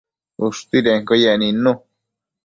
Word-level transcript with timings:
ushtuidenquio 0.45 1.15
yec 1.23 1.37
nidnu 1.39 1.73